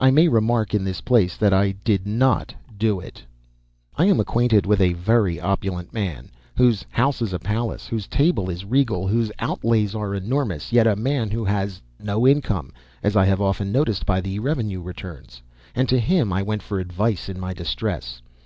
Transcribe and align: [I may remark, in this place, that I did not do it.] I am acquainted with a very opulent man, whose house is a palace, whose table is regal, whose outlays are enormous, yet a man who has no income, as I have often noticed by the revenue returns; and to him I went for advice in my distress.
[I 0.00 0.10
may 0.10 0.26
remark, 0.28 0.72
in 0.72 0.84
this 0.84 1.02
place, 1.02 1.36
that 1.36 1.52
I 1.52 1.72
did 1.72 2.06
not 2.06 2.54
do 2.78 2.98
it.] 2.98 3.24
I 3.94 4.06
am 4.06 4.18
acquainted 4.18 4.64
with 4.64 4.80
a 4.80 4.94
very 4.94 5.38
opulent 5.38 5.92
man, 5.92 6.30
whose 6.56 6.86
house 6.88 7.20
is 7.20 7.34
a 7.34 7.38
palace, 7.38 7.86
whose 7.86 8.08
table 8.08 8.48
is 8.48 8.64
regal, 8.64 9.06
whose 9.06 9.30
outlays 9.38 9.94
are 9.94 10.14
enormous, 10.14 10.72
yet 10.72 10.86
a 10.86 10.96
man 10.96 11.30
who 11.30 11.44
has 11.44 11.82
no 12.00 12.26
income, 12.26 12.72
as 13.02 13.16
I 13.16 13.26
have 13.26 13.42
often 13.42 13.70
noticed 13.70 14.06
by 14.06 14.22
the 14.22 14.38
revenue 14.38 14.80
returns; 14.80 15.42
and 15.74 15.90
to 15.90 16.00
him 16.00 16.32
I 16.32 16.40
went 16.42 16.62
for 16.62 16.80
advice 16.80 17.28
in 17.28 17.38
my 17.38 17.52
distress. 17.52 18.22